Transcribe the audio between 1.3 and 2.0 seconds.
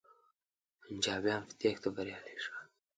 په تیښته